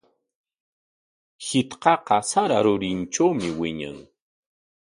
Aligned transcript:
Shitqaqa 1.45 2.17
sara 2.31 2.57
rurintrawmi 2.65 3.49
wiñan. 3.59 3.99